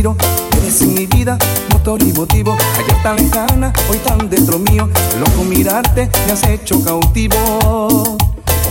[0.00, 0.16] respiro.
[0.56, 1.38] Eres mi vida,
[1.72, 2.56] motor y motivo.
[2.78, 4.88] Ayer tan lejana, hoy tan dentro mío.
[5.18, 7.36] Loco mirarte, me has hecho cautivo.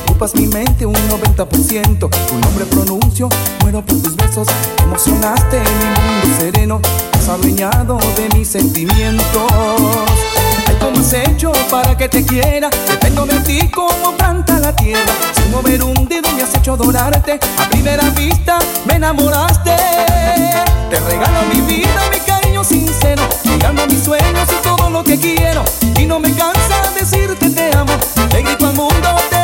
[0.05, 2.09] Ocupas mi mente un 90%.
[2.09, 3.30] Tu nombre pronuncio,
[3.61, 4.47] muero por tus besos.
[4.83, 6.81] Emocionaste mi mundo sereno.
[7.13, 10.38] Has adueñado de mis sentimientos.
[11.00, 12.69] Ay, ¿cómo has hecho para que te quiera?
[12.88, 15.14] Dependo de ti como planta la tierra.
[15.33, 17.39] Sin mover un dedo me has hecho adorarte.
[17.58, 19.75] A primera vista me enamoraste.
[20.89, 23.23] Te regalo mi vida, mi cariño sincero.
[23.45, 25.64] Mi alma, mis sueños y todo lo que quiero.
[25.97, 27.94] Y no me cansa decirte te amo.
[28.30, 29.38] Te grito al mundo, te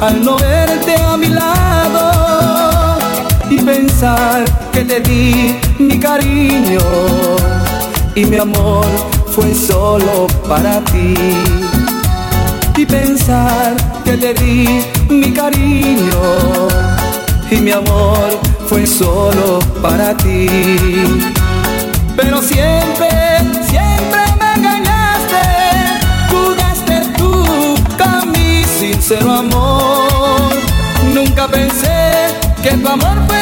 [0.00, 2.98] al no verte a mi lado
[3.50, 6.80] y pensar que te di mi cariño
[8.14, 8.86] y mi amor
[9.34, 11.14] fue solo para ti.
[12.76, 16.20] Y pensar que te di mi cariño
[17.50, 18.38] y mi amor
[18.68, 20.46] fue solo para ti.
[22.16, 23.27] Pero siempre,
[32.62, 33.37] que tu amor fuera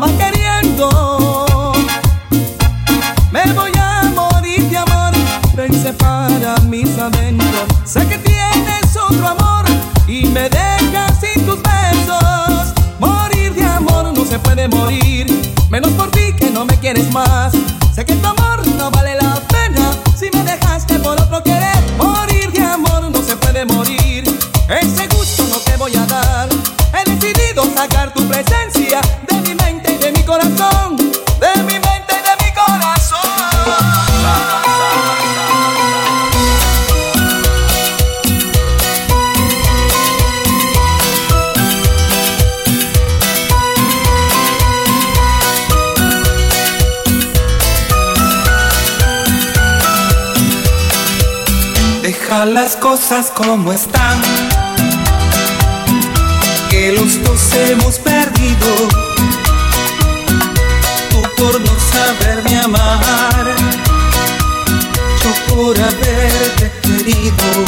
[0.00, 0.37] I'm getting.
[53.18, 54.20] cosas como están,
[56.70, 58.68] que los dos hemos perdido,
[61.10, 63.56] tú por no saberme amar,
[65.22, 67.64] yo por haberte querido,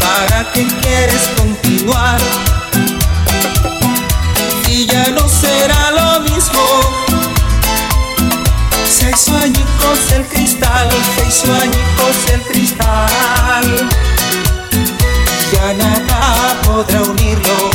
[0.00, 2.20] ¿para qué quieres continuar?
[4.68, 6.62] Y ya no será lo mismo,
[8.88, 13.88] seis añicos el que cristal, se hizo el cristal,
[15.52, 17.71] ya nada podrá unirlo.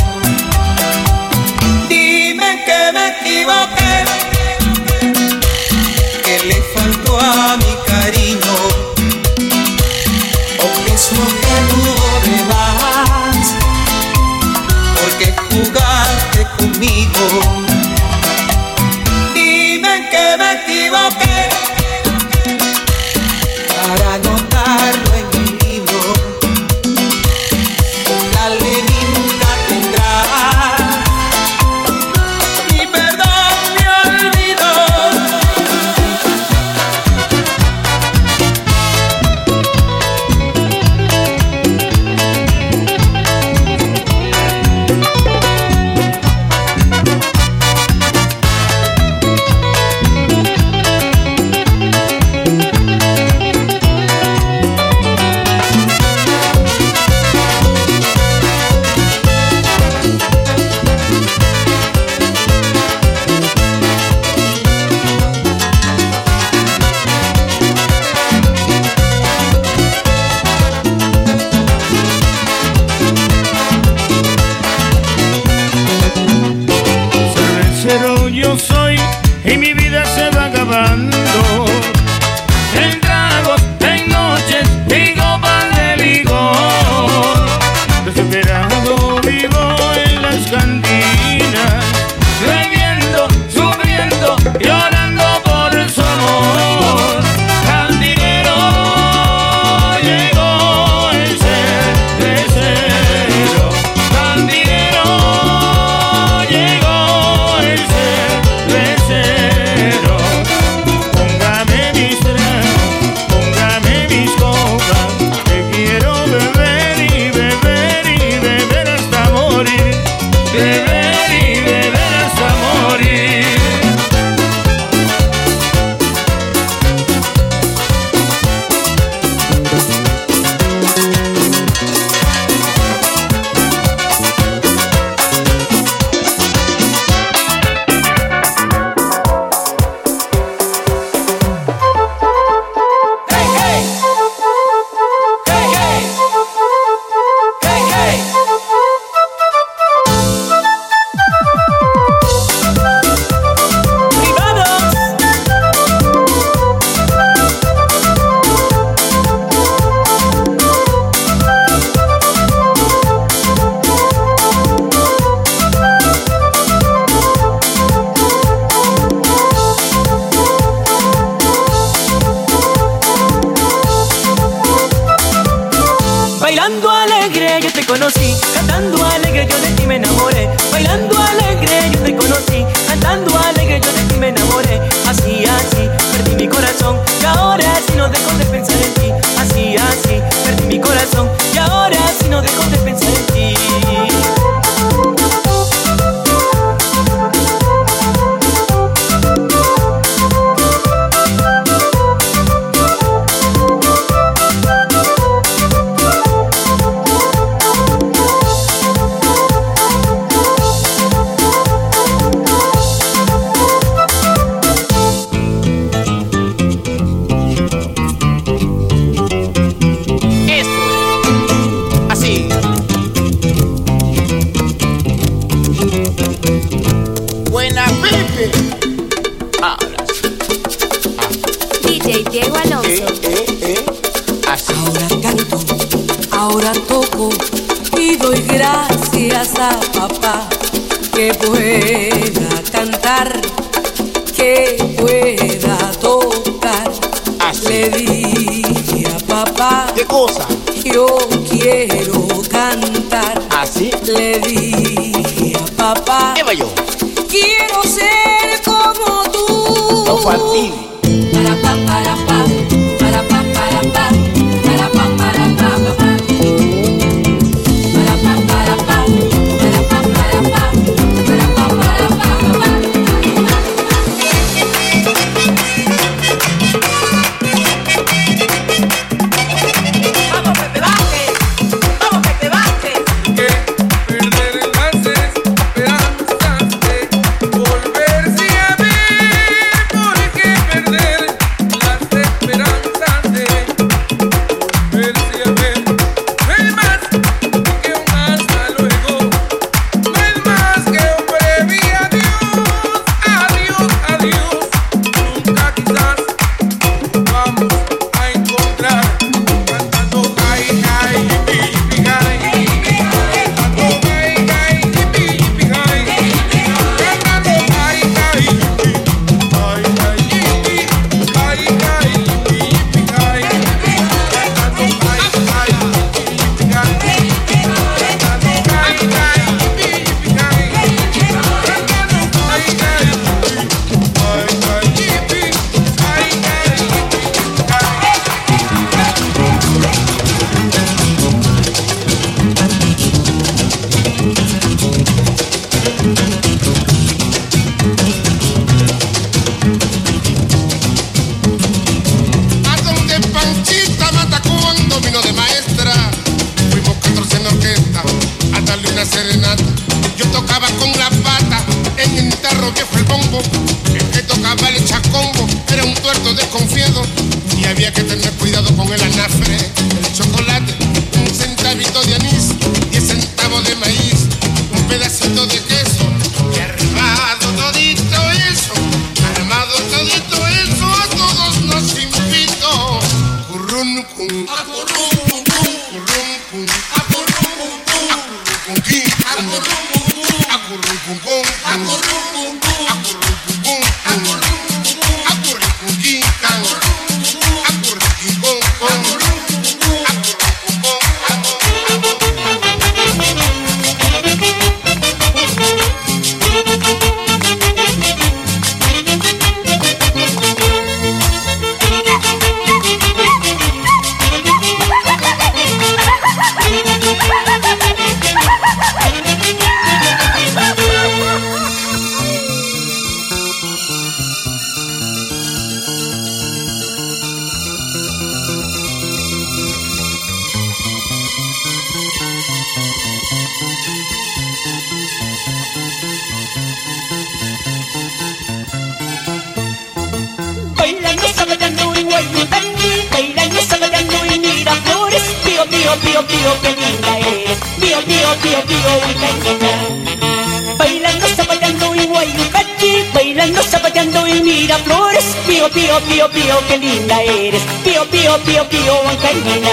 [458.46, 459.72] pío, pío, bancaimana.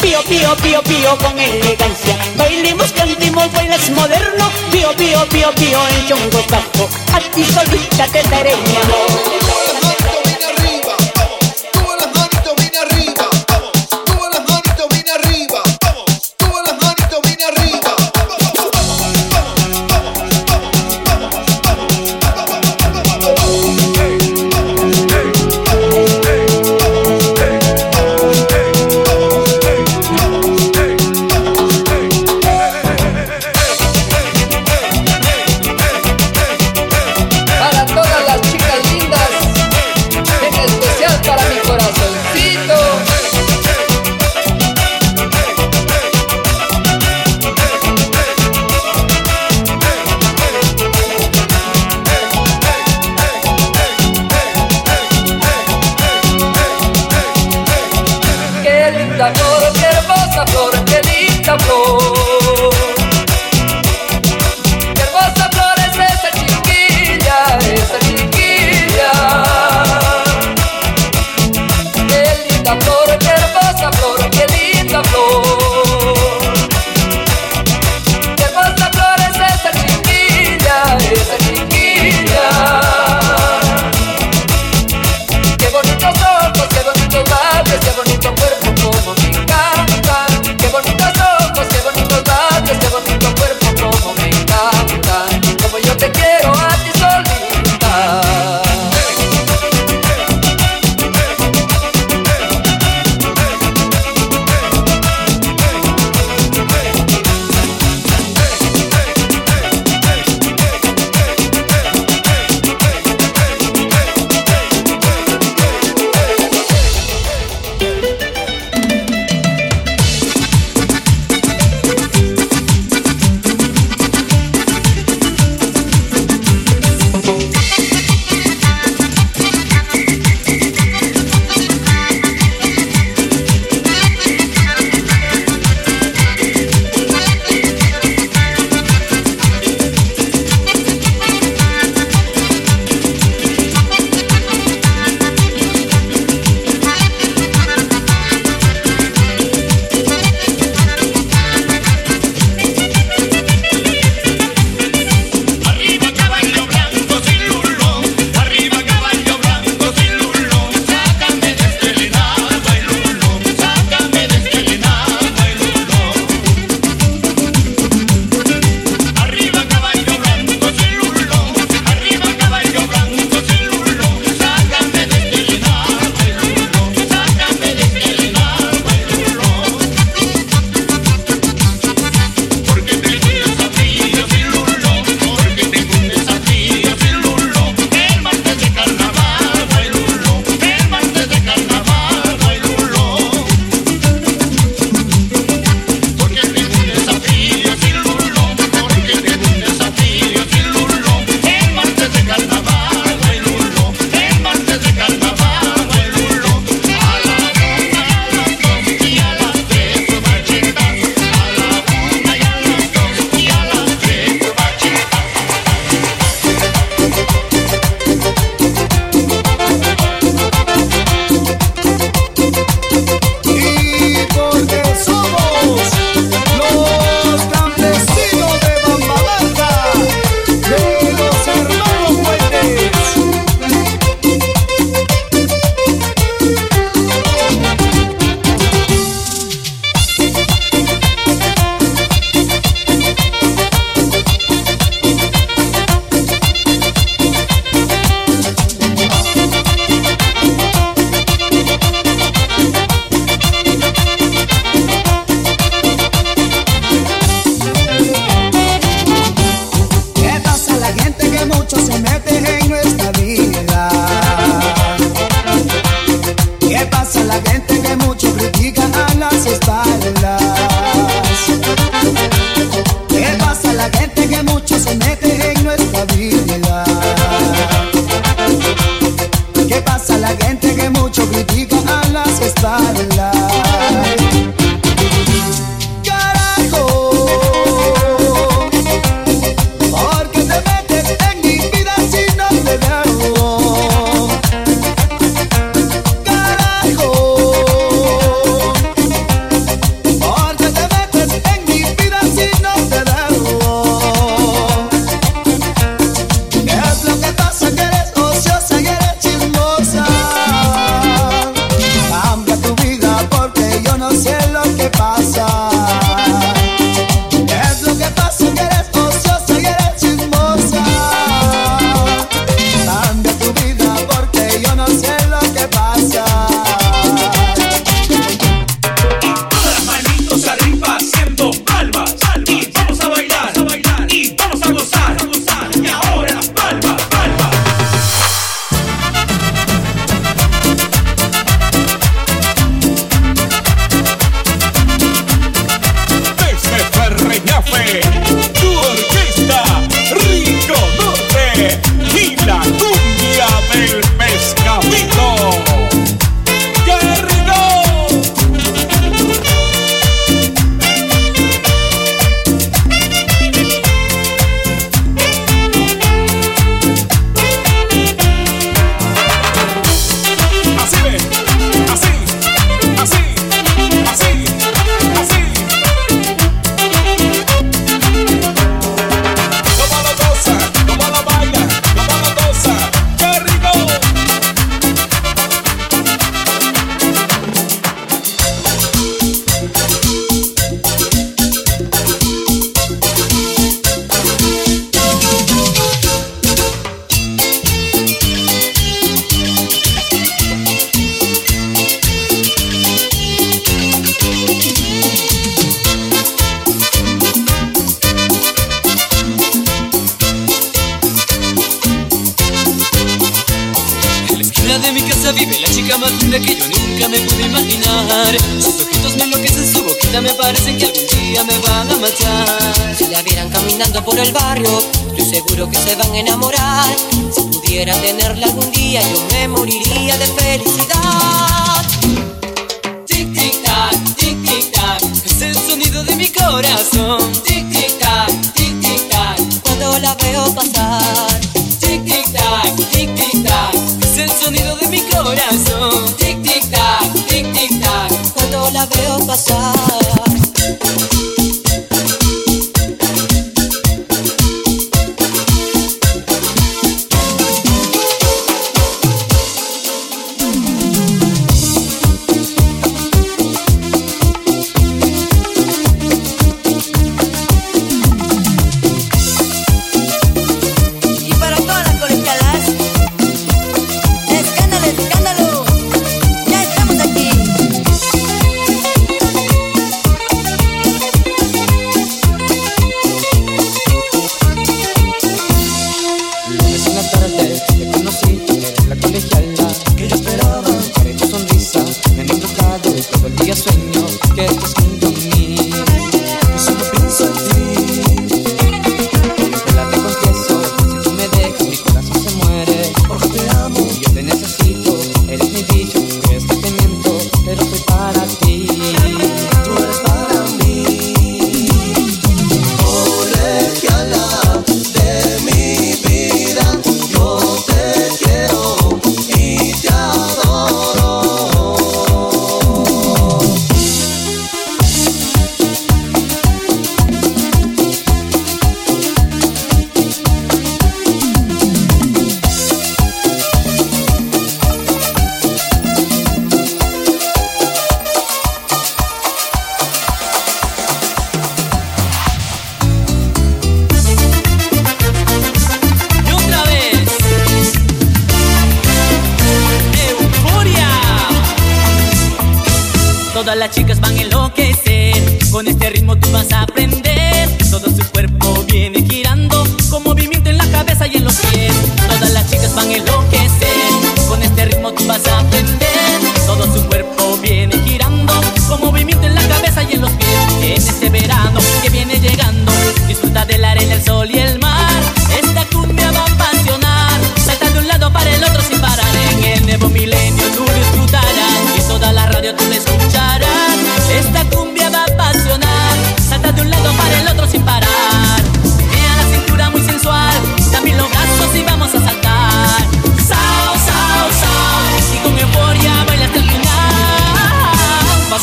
[0.00, 2.16] Pío, pío, pío, pío con elegancia.
[2.36, 4.50] Bailemos, cantemos, bailas moderno.
[4.70, 6.88] Pío, pío, pío, pío, el chongo bajo.
[7.12, 9.37] A ti solita te daré mi amor.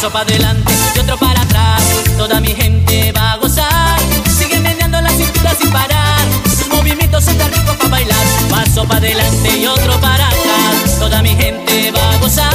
[0.05, 1.83] paso para adelante y otro para atrás.
[2.17, 3.99] Toda mi gente va a gozar.
[4.37, 6.21] Sigue meneando la cintura sin parar.
[6.45, 8.25] Sus movimientos son tan ricos para bailar.
[8.49, 10.99] Paso para adelante y otro para atrás.
[10.99, 12.53] Toda mi gente va a gozar.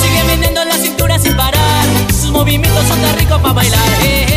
[0.00, 1.84] Sigue meneando la cintura sin parar.
[2.08, 3.88] Sus movimientos son tan ricos para bailar.
[4.02, 4.27] Eh.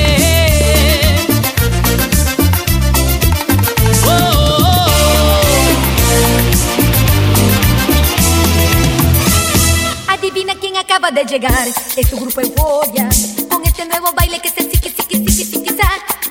[11.14, 11.68] de llegar.
[11.98, 13.10] Es tu grupo euforia.
[13.50, 15.76] Con este nuevo baile que se siqui, siqui, siqui, siqui,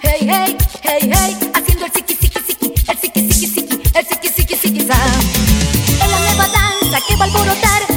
[0.03, 1.51] Hey, hey, hey, hey.
[1.55, 2.75] Haciendo el siqui, siqui, siqui.
[2.89, 3.83] El siqui, siqui, siqui.
[3.95, 7.90] El siqui, siqui, siqui, Es la nueva danza que va a alborotar.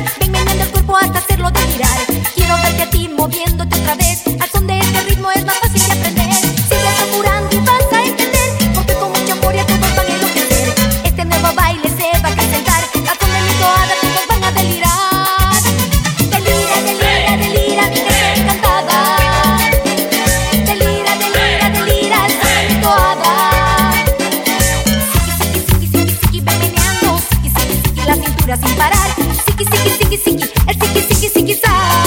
[28.44, 29.16] procura sem parar.
[29.46, 32.03] Sique, sique, sique, sique, é sique, sique, sique, sai.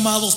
[0.00, 0.34] amados.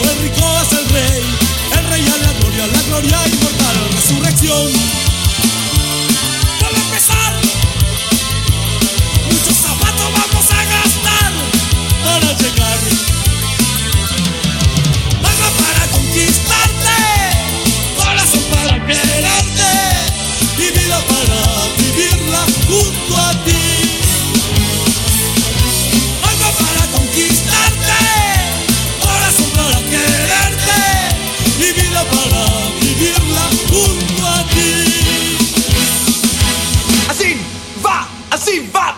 [0.00, 1.22] el rico es el rey,
[1.78, 5.21] el rey a la gloria, la gloria inmortal, resurrección.
[38.32, 38.91] Assim vai!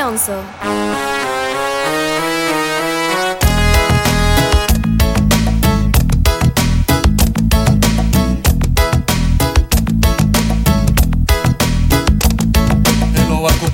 [0.00, 0.32] Alonso.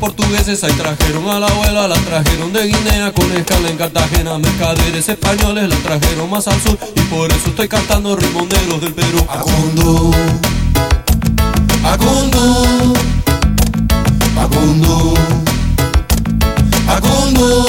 [0.01, 5.09] portugueses ahí trajeron a la abuela, la trajeron de Guinea con escala en Cartagena, mercaderes
[5.09, 9.25] españoles la trajeron más al sur y por eso estoy cantando rimonderos del Perú.
[9.29, 10.11] Acundo,
[11.85, 12.95] Acundo,
[14.39, 15.36] Acundo.
[16.97, 17.67] Facundo.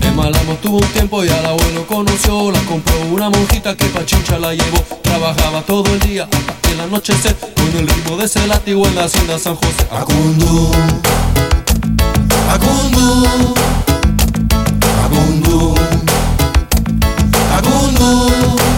[0.00, 4.38] En Malamo tuvo un tiempo y al abuelo conoció, la compró una monjita que pachincha
[4.38, 4.78] la llevó.
[5.02, 8.94] Trabajaba todo el día hasta que el anochecer con el ritmo de ese látigo en
[8.94, 9.84] la hacienda San José.
[9.90, 10.70] Facundo.
[12.48, 13.54] Facundo.
[15.02, 15.74] Facundo.
[17.50, 18.73] Facundo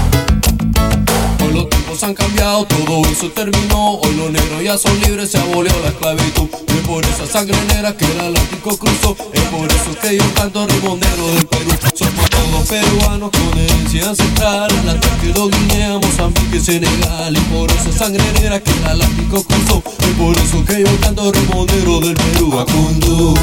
[2.06, 3.94] han cambiado, todo eso terminó.
[3.94, 6.48] Hoy los negros ya son libres, se abolió la esclavitud.
[6.68, 9.16] Es por esa sangre negra que el Atlántico cruzó.
[9.32, 11.70] Es por eso que yo canto ritmo del Perú.
[11.94, 14.70] Somos todos peruanos con herencia ancestral.
[14.84, 17.34] La tranquilo Guinea, Mozambique y Senegal.
[17.34, 19.82] Es por esa sangre negra que el Atlántico cruzó.
[19.98, 22.60] Es por eso que yo canto ritmo del Perú.
[22.60, 23.34] Acundú,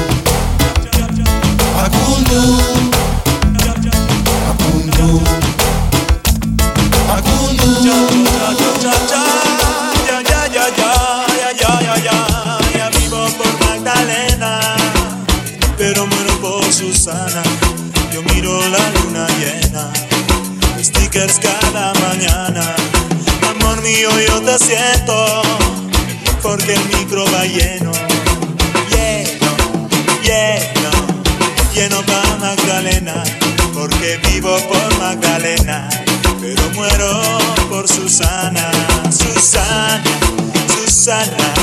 [1.83, 2.59] Acundú,
[4.51, 5.42] Acundú.
[32.55, 33.23] Magdalena,
[33.73, 35.89] porque vivo por Magdalena,
[36.43, 37.21] pero muero
[37.69, 38.69] por Susana,
[39.09, 40.03] Susana,
[40.67, 41.53] Susana,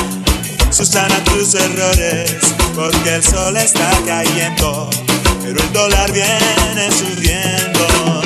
[0.71, 2.37] Susana tus errores,
[2.75, 4.89] porque el sol está cayendo,
[5.43, 8.21] pero el dólar viene subiendo.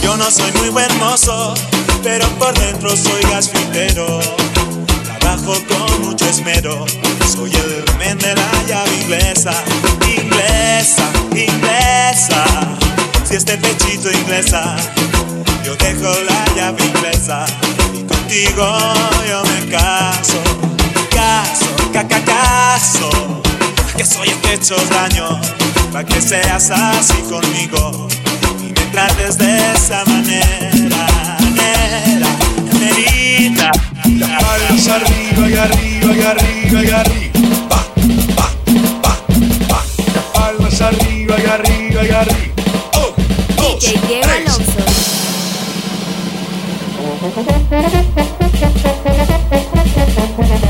[0.00, 1.54] Yo no soy muy buen mozo,
[2.04, 4.39] pero por dentro soy gasfitero.
[5.50, 6.86] Con mucho esmero,
[7.26, 9.50] soy el men de la llave inglesa,
[10.06, 12.44] inglesa, inglesa.
[13.24, 14.76] Si este pechito inglesa,
[15.64, 17.46] yo dejo la llave inglesa.
[17.92, 18.78] Y contigo
[19.28, 20.40] yo me caso,
[21.10, 23.10] caso, caca, caso.
[23.96, 25.40] Que soy el que he hecho daño,
[25.92, 28.06] para que seas así conmigo.
[28.60, 32.28] Y me trates de esa manera, manera,
[34.20, 37.30] la espalda arriba y arriba y arriba y arriba.
[40.34, 42.54] Arriba y arriba y arriba.
[43.56, 44.26] Dos, tres.
[44.26, 44.84] Alonso.